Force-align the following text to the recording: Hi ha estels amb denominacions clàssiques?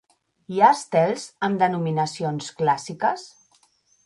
Hi 0.53 0.61
ha 0.61 0.69
estels 0.77 1.25
amb 1.49 1.61
denominacions 1.65 2.49
clàssiques? 2.63 3.29